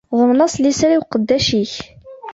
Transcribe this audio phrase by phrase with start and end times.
[0.19, 1.73] Ḍemn-as liser i uqeddac-ik.